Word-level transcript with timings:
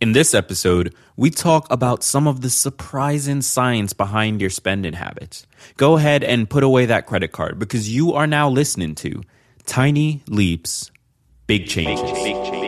In 0.00 0.12
this 0.12 0.32
episode, 0.32 0.94
we 1.16 1.28
talk 1.28 1.66
about 1.72 2.04
some 2.04 2.28
of 2.28 2.40
the 2.40 2.50
surprising 2.50 3.42
science 3.42 3.92
behind 3.92 4.40
your 4.40 4.48
spending 4.48 4.92
habits. 4.92 5.44
Go 5.76 5.96
ahead 5.96 6.22
and 6.22 6.48
put 6.48 6.62
away 6.62 6.86
that 6.86 7.06
credit 7.06 7.32
card 7.32 7.58
because 7.58 7.92
you 7.92 8.12
are 8.12 8.28
now 8.28 8.48
listening 8.48 8.94
to 8.96 9.24
Tiny 9.66 10.22
Leaps, 10.28 10.92
Big 11.48 11.66
Changes. 11.66 12.67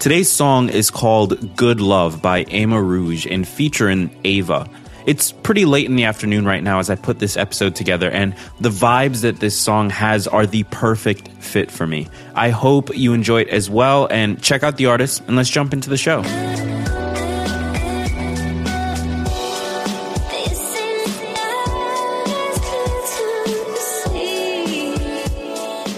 Today's 0.00 0.30
song 0.30 0.68
is 0.68 0.92
called 0.92 1.56
Good 1.56 1.80
Love 1.80 2.22
by 2.22 2.44
Ama 2.50 2.80
Rouge 2.80 3.26
and 3.26 3.46
featuring 3.46 4.16
Ava. 4.22 4.70
It's 5.06 5.32
pretty 5.32 5.64
late 5.64 5.86
in 5.86 5.96
the 5.96 6.04
afternoon 6.04 6.44
right 6.44 6.62
now 6.62 6.78
as 6.78 6.88
I 6.88 6.94
put 6.94 7.18
this 7.18 7.36
episode 7.36 7.74
together, 7.74 8.08
and 8.08 8.36
the 8.60 8.68
vibes 8.68 9.22
that 9.22 9.40
this 9.40 9.58
song 9.58 9.90
has 9.90 10.28
are 10.28 10.46
the 10.46 10.62
perfect 10.70 11.26
fit 11.42 11.72
for 11.72 11.84
me. 11.84 12.06
I 12.36 12.50
hope 12.50 12.96
you 12.96 13.12
enjoy 13.12 13.40
it 13.40 13.48
as 13.48 13.68
well, 13.68 14.06
and 14.08 14.40
check 14.40 14.62
out 14.62 14.76
the 14.76 14.86
artist, 14.86 15.24
and 15.26 15.34
let's 15.34 15.50
jump 15.50 15.72
into 15.72 15.90
the 15.90 15.96
show. 15.96 16.22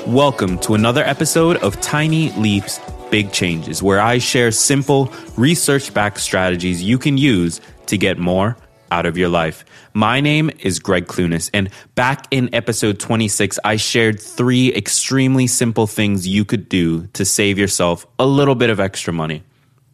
Welcome 0.06 0.59
to 0.60 0.74
another 0.74 1.04
episode 1.04 1.59
of 1.59 1.78
Tiny 1.82 2.30
Leaps 2.30 2.80
Big 3.10 3.32
Changes, 3.32 3.82
where 3.82 4.00
I 4.00 4.19
share 4.19 4.50
simple, 4.52 5.12
research 5.37 5.92
backed 5.92 6.20
strategies 6.20 6.82
you 6.82 6.98
can 6.98 7.18
use 7.18 7.60
to 7.87 7.98
get 7.98 8.18
more 8.18 8.57
out 8.90 9.07
of 9.07 9.16
your 9.16 9.29
life. 9.29 9.65
My 9.93 10.21
name 10.21 10.51
is 10.60 10.79
Greg 10.79 11.07
Clunis, 11.07 11.51
and 11.52 11.71
back 11.95 12.26
in 12.30 12.54
episode 12.54 13.01
26, 13.01 13.59
I 13.65 13.76
shared 13.76 14.21
three 14.21 14.73
extremely 14.74 15.46
simple 15.46 15.87
things 15.87 16.26
you 16.26 16.45
could 16.45 16.68
do 16.68 17.07
to 17.09 17.24
save 17.24 17.59
yourself 17.59 18.07
a 18.18 18.26
little 18.26 18.54
bit 18.54 18.71
of 18.71 18.80
extra 18.80 19.12
money. 19.12 19.43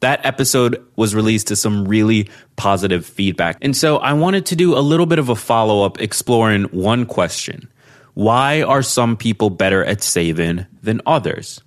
That 0.00 0.24
episode 0.24 0.84
was 0.96 1.14
released 1.14 1.48
to 1.48 1.56
some 1.56 1.88
really 1.88 2.28
positive 2.56 3.06
feedback. 3.06 3.56
And 3.62 3.74
so 3.74 3.96
I 3.96 4.12
wanted 4.12 4.46
to 4.46 4.56
do 4.56 4.76
a 4.76 4.80
little 4.80 5.06
bit 5.06 5.18
of 5.18 5.30
a 5.30 5.36
follow 5.36 5.84
up 5.84 6.00
exploring 6.00 6.64
one 6.64 7.06
question 7.06 7.68
Why 8.12 8.62
are 8.62 8.82
some 8.82 9.16
people 9.16 9.48
better 9.48 9.82
at 9.84 10.02
saving 10.02 10.66
than 10.82 11.00
others? 11.06 11.62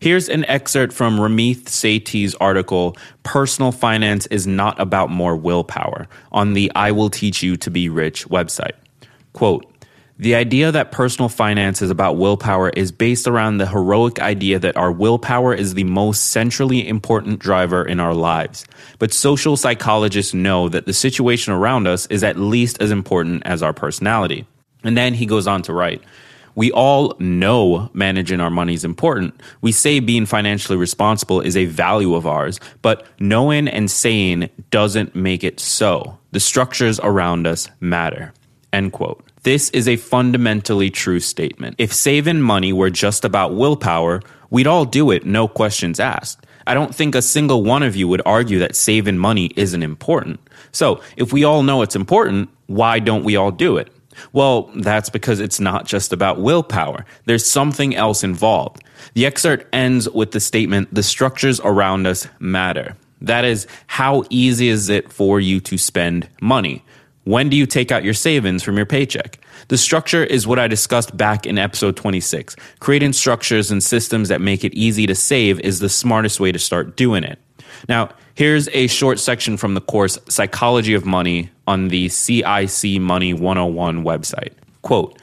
Here's 0.00 0.28
an 0.28 0.44
excerpt 0.46 0.92
from 0.92 1.18
Ramit 1.18 1.64
Sethi's 1.64 2.34
article, 2.36 2.96
Personal 3.22 3.72
Finance 3.72 4.26
is 4.26 4.46
Not 4.46 4.80
About 4.80 5.10
More 5.10 5.36
Willpower, 5.36 6.08
on 6.32 6.52
the 6.52 6.70
I 6.74 6.92
Will 6.92 7.10
Teach 7.10 7.42
You 7.42 7.56
to 7.56 7.70
Be 7.70 7.88
Rich 7.88 8.28
website. 8.28 8.74
Quote, 9.32 9.66
the 10.18 10.34
idea 10.34 10.72
that 10.72 10.92
personal 10.92 11.28
finance 11.28 11.82
is 11.82 11.90
about 11.90 12.16
willpower 12.16 12.70
is 12.70 12.90
based 12.90 13.28
around 13.28 13.58
the 13.58 13.66
heroic 13.66 14.18
idea 14.18 14.58
that 14.58 14.76
our 14.78 14.90
willpower 14.90 15.52
is 15.52 15.74
the 15.74 15.84
most 15.84 16.30
centrally 16.30 16.88
important 16.88 17.38
driver 17.38 17.84
in 17.84 18.00
our 18.00 18.14
lives. 18.14 18.64
But 18.98 19.12
social 19.12 19.58
psychologists 19.58 20.32
know 20.32 20.70
that 20.70 20.86
the 20.86 20.94
situation 20.94 21.52
around 21.52 21.86
us 21.86 22.06
is 22.06 22.24
at 22.24 22.38
least 22.38 22.80
as 22.80 22.90
important 22.90 23.42
as 23.44 23.62
our 23.62 23.74
personality. 23.74 24.46
And 24.84 24.96
then 24.96 25.12
he 25.12 25.26
goes 25.26 25.46
on 25.46 25.60
to 25.62 25.74
write, 25.74 26.02
we 26.56 26.72
all 26.72 27.14
know 27.20 27.88
managing 27.92 28.40
our 28.40 28.50
money 28.50 28.74
is 28.74 28.84
important. 28.84 29.40
We 29.60 29.70
say 29.70 30.00
being 30.00 30.26
financially 30.26 30.78
responsible 30.78 31.40
is 31.40 31.56
a 31.56 31.66
value 31.66 32.14
of 32.14 32.26
ours, 32.26 32.58
but 32.82 33.06
knowing 33.20 33.68
and 33.68 33.90
saying 33.90 34.50
doesn't 34.70 35.14
make 35.14 35.44
it 35.44 35.60
so. 35.60 36.18
The 36.32 36.40
structures 36.40 36.98
around 36.98 37.46
us 37.46 37.68
matter. 37.78 38.32
End 38.72 38.92
quote. 38.92 39.22
This 39.42 39.70
is 39.70 39.86
a 39.86 39.96
fundamentally 39.96 40.90
true 40.90 41.20
statement. 41.20 41.76
If 41.78 41.92
saving 41.92 42.40
money 42.40 42.72
were 42.72 42.90
just 42.90 43.24
about 43.24 43.54
willpower, 43.54 44.22
we'd 44.50 44.66
all 44.66 44.84
do 44.84 45.10
it, 45.12 45.24
no 45.24 45.46
questions 45.46 46.00
asked. 46.00 46.44
I 46.66 46.74
don't 46.74 46.94
think 46.94 47.14
a 47.14 47.22
single 47.22 47.62
one 47.62 47.84
of 47.84 47.94
you 47.94 48.08
would 48.08 48.22
argue 48.26 48.58
that 48.58 48.74
saving 48.74 49.18
money 49.18 49.52
isn't 49.56 49.82
important. 49.84 50.40
So, 50.72 51.00
if 51.16 51.32
we 51.32 51.44
all 51.44 51.62
know 51.62 51.82
it's 51.82 51.94
important, 51.94 52.48
why 52.66 52.98
don't 52.98 53.22
we 53.22 53.36
all 53.36 53.52
do 53.52 53.76
it? 53.76 53.92
Well, 54.32 54.70
that's 54.76 55.10
because 55.10 55.40
it's 55.40 55.60
not 55.60 55.86
just 55.86 56.12
about 56.12 56.40
willpower. 56.40 57.04
There's 57.24 57.48
something 57.48 57.94
else 57.94 58.24
involved. 58.24 58.84
The 59.14 59.26
excerpt 59.26 59.66
ends 59.72 60.08
with 60.10 60.32
the 60.32 60.40
statement, 60.40 60.92
the 60.92 61.02
structures 61.02 61.60
around 61.60 62.06
us 62.06 62.28
matter. 62.38 62.96
That 63.20 63.44
is, 63.44 63.66
how 63.86 64.24
easy 64.30 64.68
is 64.68 64.88
it 64.88 65.12
for 65.12 65.40
you 65.40 65.60
to 65.60 65.78
spend 65.78 66.28
money? 66.40 66.84
When 67.24 67.48
do 67.48 67.56
you 67.56 67.66
take 67.66 67.90
out 67.90 68.04
your 68.04 68.14
savings 68.14 68.62
from 68.62 68.76
your 68.76 68.86
paycheck? 68.86 69.40
The 69.68 69.78
structure 69.78 70.22
is 70.22 70.46
what 70.46 70.60
I 70.60 70.68
discussed 70.68 71.16
back 71.16 71.44
in 71.44 71.58
episode 71.58 71.96
26. 71.96 72.54
Creating 72.78 73.12
structures 73.12 73.70
and 73.70 73.82
systems 73.82 74.28
that 74.28 74.40
make 74.40 74.64
it 74.64 74.74
easy 74.74 75.06
to 75.06 75.14
save 75.14 75.58
is 75.60 75.80
the 75.80 75.88
smartest 75.88 76.38
way 76.38 76.52
to 76.52 76.58
start 76.58 76.96
doing 76.96 77.24
it. 77.24 77.40
Now, 77.88 78.10
here's 78.34 78.68
a 78.68 78.86
short 78.86 79.18
section 79.18 79.56
from 79.56 79.74
the 79.74 79.80
course 79.80 80.18
Psychology 80.28 80.94
of 80.94 81.04
Money 81.04 81.50
on 81.66 81.88
the 81.88 82.08
CIC 82.08 83.00
Money 83.00 83.34
101 83.34 84.04
website. 84.04 84.52
Quote, 84.82 85.18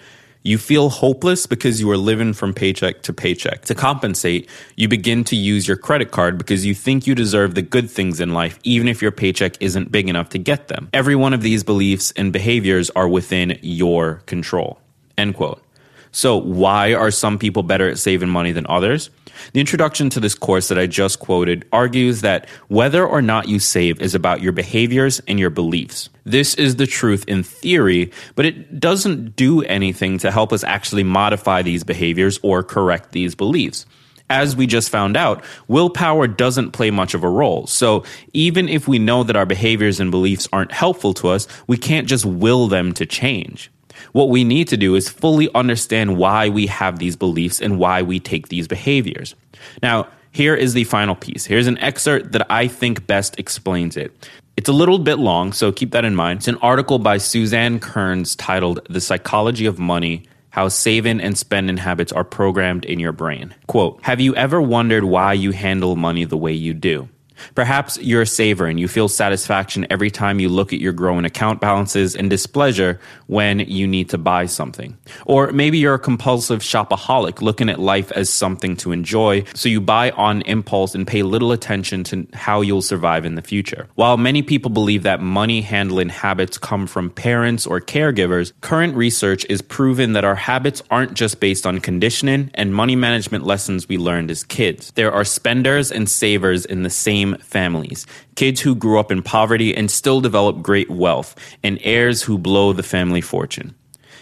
you 0.46 0.58
feel 0.58 0.90
hopeless 0.90 1.48
because 1.48 1.80
you 1.80 1.90
are 1.90 1.98
living 1.98 2.34
from 2.34 2.54
paycheck 2.54 3.02
to 3.04 3.14
paycheck. 3.14 3.64
To 3.66 3.76
compensate, 3.76 4.50
you 4.76 4.90
begin 4.90 5.24
to 5.26 5.38
use 5.38 5.70
your 5.70 5.78
credit 5.78 6.12
card 6.12 6.38
because 6.38 6.66
you 6.66 6.76
think 6.76 7.08
you 7.08 7.16
deserve 7.16 7.56
the 7.56 7.62
good 7.62 7.90
things 7.90 8.20
in 8.20 8.34
life, 8.34 8.60
even 8.64 8.90
if 8.90 9.02
your 9.02 9.12
paycheck 9.12 9.56
isn't 9.62 9.90
big 9.90 10.10
enough 10.10 10.30
to 10.30 10.38
get 10.38 10.68
them. 10.68 10.90
Every 10.92 11.16
one 11.16 11.34
of 11.34 11.42
these 11.42 11.64
beliefs 11.64 12.12
and 12.18 12.34
behaviors 12.34 12.90
are 12.90 13.08
within 13.08 13.58
your 13.62 14.16
control. 14.26 14.82
End 15.18 15.36
quote. 15.36 15.64
So, 16.12 16.36
why 16.38 16.94
are 16.94 17.10
some 17.10 17.40
people 17.40 17.64
better 17.64 17.90
at 17.90 17.98
saving 17.98 18.30
money 18.30 18.52
than 18.52 18.68
others? 18.68 19.10
The 19.54 19.60
introduction 19.60 20.10
to 20.12 20.20
this 20.20 20.36
course 20.36 20.68
that 20.68 20.80
I 20.80 20.88
just 20.88 21.20
quoted 21.20 21.66
argues 21.72 22.22
that 22.22 22.48
whether 22.68 23.06
or 23.06 23.22
not 23.22 23.48
you 23.48 23.60
save 23.60 24.02
is 24.02 24.16
about 24.16 24.42
your 24.42 24.52
behaviors 24.52 25.22
and 25.28 25.40
your 25.40 25.50
beliefs. 25.50 26.10
This 26.24 26.56
is 26.56 26.78
the 26.78 26.88
truth 26.88 27.26
in 27.28 27.44
theory, 27.44 28.12
but 28.36 28.46
it 28.46 28.80
doesn't 28.80 29.36
do 29.36 29.62
anything 29.64 30.18
to 30.20 30.32
help 30.32 30.54
us 30.54 30.64
actually 30.64 31.04
modify 31.04 31.62
these 31.62 31.84
behaviors 31.84 32.40
or 32.44 32.64
correct 32.64 33.12
these 33.12 33.36
beliefs 33.36 33.86
as 34.30 34.56
we 34.56 34.66
just 34.66 34.90
found 34.90 35.16
out, 35.16 35.44
willpower 35.68 36.28
doesn't 36.28 36.72
play 36.72 36.90
much 36.90 37.14
of 37.14 37.24
a 37.24 37.30
role. 37.30 37.68
So 37.68 38.04
even 38.34 38.68
if 38.68 38.88
we 38.88 39.00
know 39.00 39.24
that 39.24 39.36
our 39.36 39.46
behaviors 39.46 40.00
and 40.00 40.12
beliefs 40.12 40.48
aren't 40.52 40.72
helpful 40.72 41.14
to 41.16 41.30
us, 41.30 41.48
we 41.68 41.78
can't 41.78 42.08
just 42.08 42.26
will 42.26 42.68
them 42.68 42.94
to 42.94 43.06
change. 43.06 43.70
What 44.12 44.30
we 44.30 44.44
need 44.44 44.68
to 44.70 44.78
do 44.78 44.96
is 44.96 45.10
fully 45.10 45.50
understand 45.56 46.18
why 46.18 46.50
we 46.50 46.68
have 46.68 47.00
these 47.00 47.16
beliefs 47.16 47.62
and 47.62 47.80
why 47.80 48.02
we 48.02 48.20
take 48.20 48.50
these 48.50 48.68
behaviors. 48.68 49.36
Now, 49.82 50.08
here 50.32 50.56
is 50.56 50.74
the 50.74 50.84
final 50.84 51.16
piece. 51.16 51.46
Here's 51.46 51.68
an 51.68 51.78
excerpt 51.78 52.32
that 52.32 52.46
I 52.52 52.68
think 52.68 53.06
best 53.06 53.40
explains 53.40 53.96
it. 53.96 54.30
It's 54.58 54.70
a 54.70 54.74
little 54.74 55.00
bit 55.00 55.20
long, 55.20 55.54
so 55.54 55.72
keep 55.72 55.92
that 55.92 56.06
in 56.06 56.16
mind. 56.16 56.40
It's 56.40 56.48
an 56.48 56.58
article 56.58 57.00
by 57.00 57.18
Suzanne 57.18 57.80
Kearns 57.80 58.36
titled 58.36 58.80
The 58.90 59.02
Psychology 59.02 59.66
of 59.66 59.80
Money 59.80 60.24
How 60.50 60.68
Saving 60.70 61.22
and 61.22 61.38
Spending 61.38 61.78
Habits 61.78 62.12
Are 62.12 62.24
Programmed 62.24 62.86
in 62.86 63.00
Your 63.00 63.12
Brain. 63.12 63.54
Quote 63.68 64.00
Have 64.04 64.20
you 64.20 64.36
ever 64.36 64.62
wondered 64.62 65.04
why 65.04 65.34
you 65.34 65.52
handle 65.52 65.96
money 65.96 66.26
the 66.26 66.38
way 66.38 66.54
you 66.54 66.74
do? 66.74 67.10
Perhaps 67.56 67.98
you're 68.00 68.24
a 68.24 68.28
saver 68.28 68.66
and 68.66 68.80
you 68.80 68.88
feel 68.88 69.08
satisfaction 69.08 69.86
every 69.90 70.12
time 70.12 70.40
you 70.40 70.50
look 70.50 70.74
at 70.74 70.80
your 70.80 70.94
growing 70.94 71.26
account 71.26 71.62
balances 71.62 72.16
and 72.16 72.30
displeasure 72.30 73.00
when 73.28 73.60
you 73.60 73.88
need 73.88 74.10
to 74.10 74.18
buy 74.18 74.46
something. 74.46 74.98
Or 75.26 75.52
maybe 75.52 75.78
you're 75.78 75.94
a 75.94 76.00
compulsive 76.00 76.62
shopaholic 76.62 77.42
looking 77.42 77.70
at 77.70 77.80
life 77.80 78.12
as 78.12 78.30
something 78.30 78.76
to 78.78 78.92
enjoy, 78.92 79.44
so 79.54 79.70
you 79.70 79.82
buy 79.82 80.12
on 80.12 80.42
impulse 80.44 80.96
and 80.96 81.06
pay 81.06 81.24
little 81.24 81.52
attention 81.52 82.04
to 82.06 82.28
how 82.34 82.62
you'll 82.62 82.82
survive 82.82 83.26
in 83.26 83.36
the 83.36 83.42
future. 83.42 83.88
While 83.96 84.18
many 84.18 84.42
people 84.42 84.70
believe 84.72 85.04
that 85.04 85.22
money 85.22 85.62
handling 85.62 86.10
habits 86.10 86.58
come 86.58 86.88
from 86.88 87.10
parents 87.10 87.66
or 87.66 87.80
caregivers, 87.80 88.54
current 88.62 88.96
research 88.96 89.46
is 89.50 89.62
proven 89.62 90.14
that 90.14 90.24
our 90.24 90.36
habits 90.36 90.82
aren't 90.90 91.14
just 91.14 91.40
based 91.40 91.66
on 91.66 91.80
conditioning 91.80 92.52
and 92.54 92.74
money 92.74 92.96
management 92.96 93.46
lessons 93.46 93.88
we 93.88 93.98
learned 93.98 94.32
as 94.32 94.44
kids. 94.44 94.92
There 94.96 95.12
are 95.12 95.26
spenders 95.26 95.92
and 95.92 96.10
savers 96.10 96.66
in 96.66 96.84
the 96.84 96.90
same 96.90 97.33
families, 97.42 98.06
kids 98.36 98.62
who 98.62 98.76
grew 98.76 99.00
up 99.00 99.12
in 99.12 99.24
poverty 99.24 99.76
and 99.76 99.90
still 99.90 100.22
develop 100.22 100.62
great 100.62 100.90
wealth, 100.90 101.36
and 101.64 101.80
heirs 101.82 102.22
who 102.22 102.38
blow 102.38 102.74
the 102.74 102.84
family 102.84 103.22
fortune. 103.22 103.74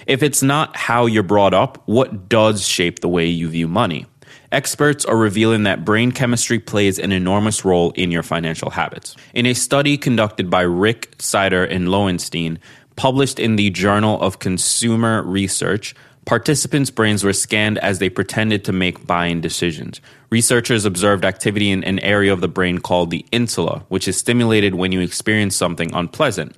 If 0.08 0.24
it's 0.24 0.42
not 0.42 0.76
how 0.76 1.06
you're 1.06 1.24
brought 1.24 1.54
up, 1.54 1.82
what 1.86 2.30
does 2.30 2.68
shape 2.68 3.00
the 3.00 3.10
way 3.10 3.28
you 3.28 3.50
view 3.50 3.68
money? 3.68 4.06
Experts 4.52 5.06
are 5.06 5.16
revealing 5.16 5.64
that 5.64 5.86
brain 5.86 6.12
chemistry 6.12 6.60
plays 6.60 7.00
an 7.00 7.12
enormous 7.12 7.64
role 7.64 7.92
in 7.92 8.12
your 8.12 8.24
financial 8.24 8.70
habits. 8.70 9.16
In 9.34 9.46
a 9.46 9.54
study 9.54 9.98
conducted 9.98 10.50
by 10.50 10.62
Rick 10.62 11.16
Sider 11.20 11.64
and 11.64 11.88
Loewenstein, 11.88 12.58
published 12.98 13.40
in 13.40 13.56
the 13.56 13.70
Journal 13.70 14.20
of 14.22 14.40
Consumer 14.40 15.24
Research, 15.24 15.96
Participants' 16.32 16.90
brains 16.90 17.26
were 17.26 17.34
scanned 17.34 17.78
as 17.80 18.00
they 18.00 18.08
pretended 18.08 18.64
to 18.64 18.72
make 18.72 19.06
buying 19.06 19.42
decisions. 19.42 20.00
Researchers 20.30 20.86
observed 20.86 21.26
activity 21.26 21.72
in 21.72 21.84
an 21.84 22.00
area 22.00 22.32
of 22.32 22.40
the 22.40 22.48
brain 22.48 22.78
called 22.78 23.12
the 23.12 23.26
insula, 23.34 23.84
which 23.90 24.08
is 24.08 24.16
stimulated 24.16 24.74
when 24.74 24.94
you 24.94 25.02
experience 25.02 25.58
something 25.58 25.94
unpleasant. 25.94 26.56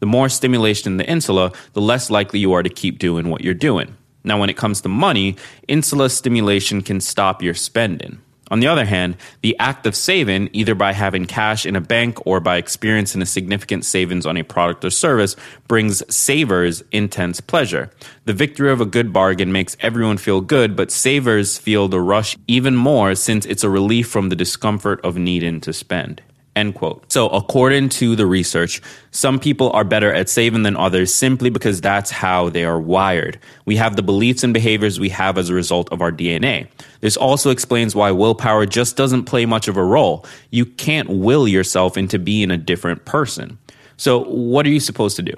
The 0.00 0.04
more 0.04 0.28
stimulation 0.28 0.92
in 0.92 0.96
the 0.98 1.08
insula, 1.10 1.52
the 1.72 1.80
less 1.80 2.10
likely 2.10 2.38
you 2.38 2.52
are 2.52 2.62
to 2.62 2.68
keep 2.68 2.98
doing 2.98 3.30
what 3.30 3.40
you're 3.40 3.54
doing. 3.54 3.96
Now, 4.24 4.38
when 4.38 4.50
it 4.50 4.58
comes 4.58 4.82
to 4.82 4.90
money, 4.90 5.36
insula 5.68 6.10
stimulation 6.10 6.82
can 6.82 7.00
stop 7.00 7.42
your 7.42 7.54
spending. 7.54 8.20
On 8.50 8.60
the 8.60 8.66
other 8.66 8.84
hand, 8.84 9.16
the 9.40 9.58
act 9.58 9.86
of 9.86 9.96
saving, 9.96 10.50
either 10.52 10.74
by 10.74 10.92
having 10.92 11.24
cash 11.24 11.64
in 11.64 11.76
a 11.76 11.80
bank 11.80 12.26
or 12.26 12.40
by 12.40 12.56
experiencing 12.56 13.22
a 13.22 13.26
significant 13.26 13.84
savings 13.84 14.26
on 14.26 14.36
a 14.36 14.42
product 14.42 14.84
or 14.84 14.90
service, 14.90 15.34
brings 15.66 16.02
savers 16.14 16.82
intense 16.92 17.40
pleasure. 17.40 17.90
The 18.26 18.34
victory 18.34 18.70
of 18.70 18.80
a 18.80 18.86
good 18.86 19.12
bargain 19.12 19.50
makes 19.50 19.76
everyone 19.80 20.18
feel 20.18 20.40
good, 20.40 20.76
but 20.76 20.90
savers 20.90 21.56
feel 21.56 21.88
the 21.88 22.00
rush 22.00 22.36
even 22.46 22.76
more 22.76 23.14
since 23.14 23.46
it's 23.46 23.64
a 23.64 23.70
relief 23.70 24.08
from 24.08 24.28
the 24.28 24.36
discomfort 24.36 25.00
of 25.02 25.16
needing 25.16 25.60
to 25.62 25.72
spend. 25.72 26.22
End 26.56 26.76
quote. 26.76 27.10
So, 27.10 27.28
according 27.30 27.88
to 27.90 28.14
the 28.14 28.26
research, 28.26 28.80
some 29.10 29.40
people 29.40 29.70
are 29.70 29.82
better 29.82 30.12
at 30.12 30.28
saving 30.28 30.62
than 30.62 30.76
others 30.76 31.12
simply 31.12 31.50
because 31.50 31.80
that's 31.80 32.12
how 32.12 32.48
they 32.48 32.64
are 32.64 32.80
wired. 32.80 33.40
We 33.64 33.74
have 33.76 33.96
the 33.96 34.04
beliefs 34.04 34.44
and 34.44 34.54
behaviors 34.54 35.00
we 35.00 35.08
have 35.08 35.36
as 35.36 35.50
a 35.50 35.54
result 35.54 35.90
of 35.90 36.00
our 36.00 36.12
DNA. 36.12 36.68
This 37.00 37.16
also 37.16 37.50
explains 37.50 37.96
why 37.96 38.12
willpower 38.12 38.66
just 38.66 38.96
doesn't 38.96 39.24
play 39.24 39.46
much 39.46 39.66
of 39.66 39.76
a 39.76 39.82
role. 39.82 40.24
You 40.50 40.64
can't 40.64 41.08
will 41.08 41.48
yourself 41.48 41.96
into 41.96 42.20
being 42.20 42.52
a 42.52 42.56
different 42.56 43.04
person. 43.04 43.58
So, 43.96 44.22
what 44.24 44.64
are 44.64 44.70
you 44.70 44.80
supposed 44.80 45.16
to 45.16 45.22
do? 45.22 45.34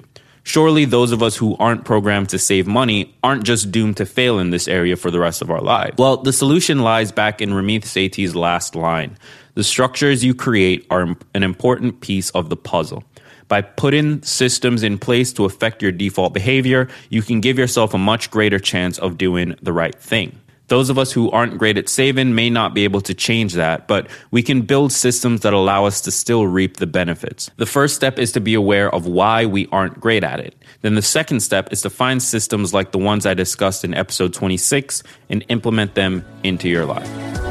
Surely 0.47 0.85
those 0.85 1.11
of 1.11 1.21
us 1.21 1.35
who 1.35 1.57
aren't 1.57 1.83
programmed 1.83 2.29
to 2.29 2.39
save 2.39 2.67
money 2.67 3.13
aren't 3.21 3.43
just 3.43 3.69
doomed 3.69 3.97
to 3.97 4.05
fail 4.05 4.39
in 4.39 4.49
this 4.49 4.69
area 4.69 4.95
for 4.95 5.11
the 5.11 5.19
rest 5.19 5.41
of 5.41 5.51
our 5.51 5.59
lives. 5.59 5.97
Well, 5.97 6.15
the 6.15 6.31
solution 6.31 6.79
lies 6.79 7.11
back 7.11 7.41
in 7.41 7.49
Ramit 7.49 7.81
Sethi's 7.81 8.33
last 8.33 8.73
line. 8.73 9.17
The 9.55 9.63
structures 9.65 10.23
you 10.23 10.33
create 10.33 10.87
are 10.89 11.17
an 11.35 11.43
important 11.43 11.99
piece 11.99 12.29
of 12.29 12.47
the 12.47 12.55
puzzle. 12.55 13.03
By 13.49 13.59
putting 13.59 14.21
systems 14.21 14.83
in 14.83 14.99
place 14.99 15.33
to 15.33 15.43
affect 15.43 15.81
your 15.81 15.91
default 15.91 16.33
behavior, 16.33 16.87
you 17.09 17.21
can 17.21 17.41
give 17.41 17.59
yourself 17.59 17.93
a 17.93 17.97
much 17.97 18.31
greater 18.31 18.57
chance 18.57 18.97
of 18.99 19.17
doing 19.17 19.53
the 19.61 19.73
right 19.73 19.95
thing. 19.95 20.39
Those 20.67 20.89
of 20.89 20.97
us 20.97 21.11
who 21.11 21.31
aren't 21.31 21.57
great 21.57 21.77
at 21.77 21.87
saving 21.87 22.35
may 22.35 22.49
not 22.49 22.73
be 22.73 22.83
able 22.83 23.01
to 23.01 23.13
change 23.13 23.53
that, 23.53 23.87
but 23.87 24.07
we 24.31 24.43
can 24.43 24.63
build 24.63 24.91
systems 24.91 25.41
that 25.41 25.53
allow 25.53 25.85
us 25.85 26.01
to 26.01 26.11
still 26.11 26.45
reap 26.45 26.77
the 26.77 26.87
benefits. 26.87 27.49
The 27.55 27.65
first 27.65 27.95
step 27.95 28.19
is 28.19 28.33
to 28.33 28.41
be 28.41 28.53
aware 28.53 28.93
of 28.93 29.05
why 29.05 29.45
we 29.45 29.67
aren't 29.71 29.99
great 29.99 30.23
at 30.23 30.39
it. 30.39 30.55
Then 30.81 30.95
the 30.95 31.01
second 31.01 31.39
step 31.39 31.71
is 31.71 31.81
to 31.83 31.89
find 31.89 32.21
systems 32.21 32.73
like 32.73 32.91
the 32.91 32.97
ones 32.97 33.25
I 33.25 33.33
discussed 33.33 33.85
in 33.85 33.93
episode 33.93 34.33
26 34.33 35.03
and 35.29 35.45
implement 35.47 35.95
them 35.95 36.25
into 36.43 36.67
your 36.67 36.85
life. 36.85 37.46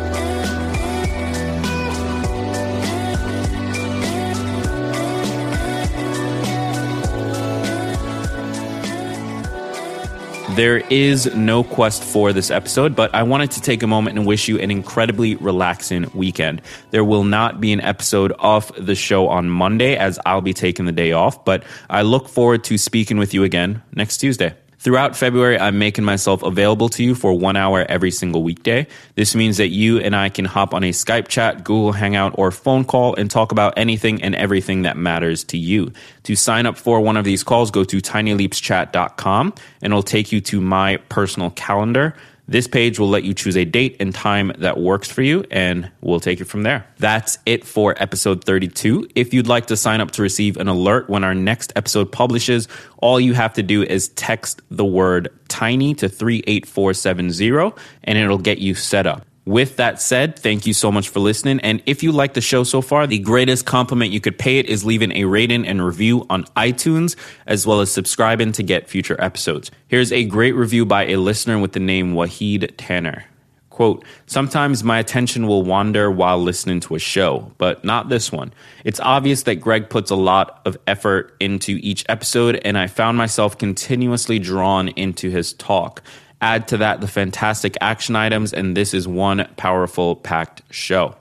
There 10.56 10.78
is 10.78 11.34
no 11.34 11.62
quest 11.62 12.02
for 12.02 12.32
this 12.32 12.50
episode, 12.50 12.96
but 12.96 13.14
I 13.14 13.24
wanted 13.24 13.50
to 13.50 13.60
take 13.60 13.82
a 13.82 13.86
moment 13.86 14.16
and 14.16 14.26
wish 14.26 14.48
you 14.48 14.58
an 14.58 14.70
incredibly 14.70 15.34
relaxing 15.34 16.10
weekend. 16.14 16.62
There 16.92 17.04
will 17.04 17.24
not 17.24 17.60
be 17.60 17.74
an 17.74 17.82
episode 17.82 18.32
of 18.38 18.72
the 18.78 18.94
show 18.94 19.28
on 19.28 19.50
Monday 19.50 19.96
as 19.96 20.18
I'll 20.24 20.40
be 20.40 20.54
taking 20.54 20.86
the 20.86 20.92
day 20.92 21.12
off, 21.12 21.44
but 21.44 21.62
I 21.90 22.00
look 22.00 22.30
forward 22.30 22.64
to 22.64 22.78
speaking 22.78 23.18
with 23.18 23.34
you 23.34 23.44
again 23.44 23.82
next 23.94 24.16
Tuesday. 24.16 24.54
Throughout 24.78 25.16
February, 25.16 25.58
I'm 25.58 25.78
making 25.78 26.04
myself 26.04 26.42
available 26.42 26.88
to 26.90 27.02
you 27.02 27.14
for 27.14 27.32
one 27.32 27.56
hour 27.56 27.84
every 27.88 28.10
single 28.10 28.42
weekday. 28.42 28.86
This 29.14 29.34
means 29.34 29.56
that 29.56 29.68
you 29.68 29.98
and 29.98 30.14
I 30.14 30.28
can 30.28 30.44
hop 30.44 30.74
on 30.74 30.84
a 30.84 30.90
Skype 30.90 31.28
chat, 31.28 31.64
Google 31.64 31.92
Hangout, 31.92 32.34
or 32.36 32.50
phone 32.50 32.84
call 32.84 33.14
and 33.14 33.30
talk 33.30 33.52
about 33.52 33.74
anything 33.76 34.22
and 34.22 34.34
everything 34.34 34.82
that 34.82 34.96
matters 34.96 35.44
to 35.44 35.58
you. 35.58 35.92
To 36.24 36.36
sign 36.36 36.66
up 36.66 36.76
for 36.76 37.00
one 37.00 37.16
of 37.16 37.24
these 37.24 37.42
calls, 37.42 37.70
go 37.70 37.84
to 37.84 37.96
tinyleapschat.com 37.98 39.54
and 39.82 39.92
it'll 39.92 40.02
take 40.02 40.30
you 40.30 40.40
to 40.42 40.60
my 40.60 40.98
personal 41.08 41.50
calendar. 41.50 42.14
This 42.48 42.68
page 42.68 43.00
will 43.00 43.08
let 43.08 43.24
you 43.24 43.34
choose 43.34 43.56
a 43.56 43.64
date 43.64 43.96
and 43.98 44.14
time 44.14 44.52
that 44.58 44.78
works 44.78 45.10
for 45.10 45.22
you, 45.22 45.44
and 45.50 45.90
we'll 46.00 46.20
take 46.20 46.40
it 46.40 46.44
from 46.44 46.62
there. 46.62 46.86
That's 46.98 47.38
it 47.44 47.64
for 47.64 48.00
episode 48.00 48.44
32. 48.44 49.08
If 49.16 49.34
you'd 49.34 49.48
like 49.48 49.66
to 49.66 49.76
sign 49.76 50.00
up 50.00 50.12
to 50.12 50.22
receive 50.22 50.56
an 50.56 50.68
alert 50.68 51.10
when 51.10 51.24
our 51.24 51.34
next 51.34 51.72
episode 51.74 52.12
publishes, 52.12 52.68
all 52.98 53.18
you 53.18 53.34
have 53.34 53.54
to 53.54 53.64
do 53.64 53.82
is 53.82 54.10
text 54.10 54.62
the 54.70 54.84
word 54.84 55.28
tiny 55.48 55.94
to 55.94 56.08
38470, 56.08 57.82
and 58.04 58.16
it'll 58.16 58.38
get 58.38 58.58
you 58.58 58.74
set 58.74 59.08
up. 59.08 59.26
With 59.46 59.76
that 59.76 60.02
said, 60.02 60.36
thank 60.36 60.66
you 60.66 60.72
so 60.72 60.90
much 60.90 61.08
for 61.08 61.20
listening. 61.20 61.60
And 61.60 61.80
if 61.86 62.02
you 62.02 62.10
like 62.10 62.34
the 62.34 62.40
show 62.40 62.64
so 62.64 62.82
far, 62.82 63.06
the 63.06 63.20
greatest 63.20 63.64
compliment 63.64 64.10
you 64.10 64.20
could 64.20 64.36
pay 64.36 64.58
it 64.58 64.66
is 64.66 64.84
leaving 64.84 65.12
a 65.12 65.24
rating 65.24 65.64
and 65.64 65.86
review 65.86 66.26
on 66.28 66.44
iTunes, 66.56 67.14
as 67.46 67.64
well 67.64 67.80
as 67.80 67.92
subscribing 67.92 68.50
to 68.52 68.64
get 68.64 68.88
future 68.88 69.16
episodes. 69.20 69.70
Here's 69.86 70.10
a 70.10 70.24
great 70.24 70.56
review 70.56 70.84
by 70.84 71.06
a 71.06 71.16
listener 71.16 71.60
with 71.60 71.74
the 71.74 71.80
name 71.80 72.12
Wahid 72.14 72.72
Tanner. 72.76 73.26
Quote, 73.70 74.04
sometimes 74.26 74.82
my 74.82 74.98
attention 74.98 75.46
will 75.46 75.62
wander 75.62 76.10
while 76.10 76.42
listening 76.42 76.80
to 76.80 76.96
a 76.96 76.98
show, 76.98 77.52
but 77.58 77.84
not 77.84 78.08
this 78.08 78.32
one. 78.32 78.52
It's 78.84 78.98
obvious 78.98 79.44
that 79.44 79.56
Greg 79.56 79.90
puts 79.90 80.10
a 80.10 80.16
lot 80.16 80.62
of 80.64 80.76
effort 80.88 81.36
into 81.38 81.78
each 81.82 82.04
episode, 82.08 82.56
and 82.64 82.76
I 82.76 82.88
found 82.88 83.16
myself 83.16 83.58
continuously 83.58 84.40
drawn 84.40 84.88
into 84.88 85.30
his 85.30 85.52
talk. 85.52 86.02
Add 86.40 86.68
to 86.68 86.76
that 86.78 87.00
the 87.00 87.08
fantastic 87.08 87.76
action 87.80 88.16
items, 88.16 88.52
and 88.52 88.76
this 88.76 88.92
is 88.92 89.08
one 89.08 89.48
powerful, 89.56 90.16
packed 90.16 90.62
show. 90.70 91.16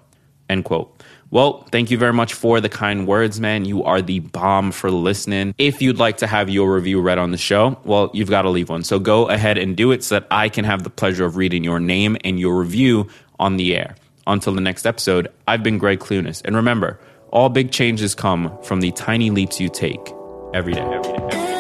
End 0.50 0.66
quote. 0.66 0.92
Well, 1.32 1.68
thank 1.72 1.92
you 1.92 1.98
very 1.98 2.14
much 2.14 2.34
for 2.34 2.62
the 2.62 2.70
kind 2.70 3.08
words, 3.08 3.40
man. 3.40 3.66
You 3.66 3.84
are 3.84 4.02
the 4.02 4.20
bomb 4.20 4.72
for 4.72 4.92
listening. 4.92 5.56
If 5.58 5.82
you'd 5.82 5.98
like 5.98 6.18
to 6.18 6.28
have 6.28 6.50
your 6.50 6.74
review 6.74 7.02
read 7.02 7.18
on 7.18 7.32
the 7.32 7.38
show, 7.38 7.78
well, 7.84 8.12
you've 8.14 8.30
got 8.30 8.44
to 8.44 8.50
leave 8.50 8.70
one. 8.70 8.84
So 8.84 9.00
go 9.00 9.28
ahead 9.28 9.58
and 9.58 9.76
do 9.76 9.92
it 9.92 10.04
so 10.04 10.16
that 10.16 10.28
I 10.32 10.50
can 10.50 10.66
have 10.66 10.84
the 10.84 10.90
pleasure 10.90 11.26
of 11.26 11.36
reading 11.36 11.64
your 11.64 11.80
name 11.80 12.16
and 12.24 12.40
your 12.40 12.58
review 12.58 13.10
on 13.40 13.58
the 13.58 13.76
air. 13.76 13.96
Until 14.28 14.54
the 14.54 14.62
next 14.62 14.86
episode, 14.86 15.28
I've 15.48 15.64
been 15.64 15.78
Greg 15.78 16.00
Clunis. 16.00 16.42
And 16.46 16.56
remember, 16.56 17.00
all 17.32 17.50
big 17.50 17.72
changes 17.72 18.16
come 18.16 18.58
from 18.64 18.82
the 18.82 18.92
tiny 18.92 19.30
leaps 19.30 19.60
you 19.60 19.70
take 19.70 20.14
every 20.54 20.74
day. 20.74 20.82
Every 20.82 21.02
day, 21.02 21.14
every 21.16 21.30
day. 21.32 21.55